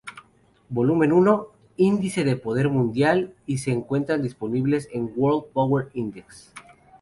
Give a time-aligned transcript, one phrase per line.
[0.69, 1.35] Volumen I:
[1.85, 6.51] Índice de Poder Mundial", y se encuentran disponibles en World Power Index.